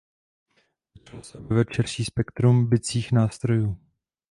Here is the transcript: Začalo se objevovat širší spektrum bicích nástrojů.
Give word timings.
Začalo 0.97 1.23
se 1.23 1.37
objevovat 1.37 1.67
širší 1.71 2.05
spektrum 2.05 2.69
bicích 2.69 3.11
nástrojů. 3.11 3.77